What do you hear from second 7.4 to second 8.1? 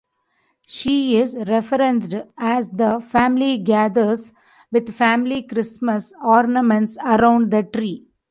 the tree.